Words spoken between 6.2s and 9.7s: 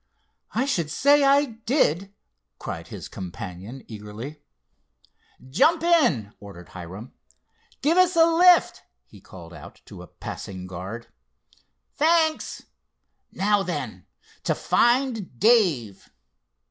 ordered Hiram. "Give us a lift," he called